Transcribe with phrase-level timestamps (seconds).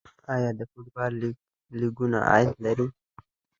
[0.33, 1.11] آیا د فوټبال
[1.79, 2.87] لیګونه عاید لري؟